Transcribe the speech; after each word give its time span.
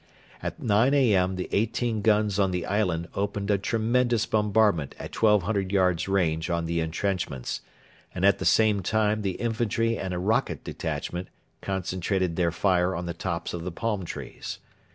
At 0.41 0.59
9 0.59 0.95
A.M. 0.95 1.35
the 1.35 1.47
eighteen 1.51 2.01
guns 2.01 2.39
on 2.39 2.49
the 2.49 2.65
island 2.65 3.07
opened 3.13 3.51
a 3.51 3.59
tremendous 3.59 4.25
bombardment 4.25 4.95
at 4.97 5.13
1,200 5.15 5.71
yards 5.71 6.07
range 6.07 6.49
on 6.49 6.65
the 6.65 6.79
entrenchments, 6.81 7.61
and 8.15 8.25
at 8.25 8.39
the 8.39 8.43
same 8.43 8.81
time 8.81 9.21
the 9.21 9.33
infantry 9.35 9.99
and 9.99 10.11
a 10.11 10.17
rocket 10.17 10.63
detachment 10.63 11.27
concentrated 11.61 12.35
their 12.35 12.49
fire 12.51 12.95
on 12.95 13.05
the 13.05 13.13
tops 13.13 13.53
of 13.53 13.63
the 13.63 13.71
palm 13.71 14.03
trees. 14.03 14.57